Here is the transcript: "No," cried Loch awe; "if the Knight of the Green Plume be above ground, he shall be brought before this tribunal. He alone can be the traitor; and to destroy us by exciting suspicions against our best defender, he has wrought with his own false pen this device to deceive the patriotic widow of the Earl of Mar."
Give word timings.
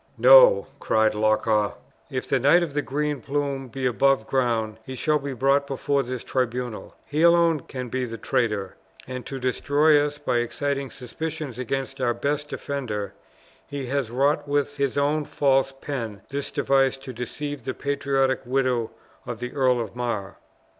"No," 0.17 0.65
cried 0.79 1.13
Loch 1.13 1.45
awe; 1.45 1.73
"if 2.09 2.27
the 2.27 2.39
Knight 2.39 2.63
of 2.63 2.73
the 2.73 2.81
Green 2.81 3.21
Plume 3.21 3.67
be 3.67 3.85
above 3.85 4.25
ground, 4.25 4.79
he 4.83 4.95
shall 4.95 5.19
be 5.19 5.31
brought 5.33 5.67
before 5.67 6.01
this 6.01 6.23
tribunal. 6.23 6.95
He 7.05 7.21
alone 7.21 7.59
can 7.59 7.87
be 7.87 8.05
the 8.05 8.17
traitor; 8.17 8.77
and 9.05 9.27
to 9.27 9.37
destroy 9.37 10.03
us 10.03 10.17
by 10.17 10.37
exciting 10.39 10.89
suspicions 10.89 11.59
against 11.59 12.01
our 12.01 12.15
best 12.15 12.49
defender, 12.49 13.13
he 13.67 13.85
has 13.85 14.09
wrought 14.09 14.47
with 14.47 14.77
his 14.77 14.97
own 14.97 15.23
false 15.23 15.71
pen 15.81 16.23
this 16.29 16.49
device 16.49 16.97
to 16.97 17.13
deceive 17.13 17.63
the 17.63 17.75
patriotic 17.75 18.39
widow 18.43 18.89
of 19.27 19.39
the 19.39 19.53
Earl 19.53 19.79
of 19.79 19.95
Mar." 19.95 20.37